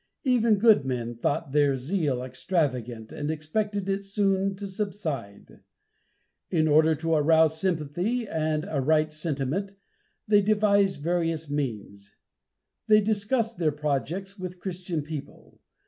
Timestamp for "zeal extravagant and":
1.75-3.29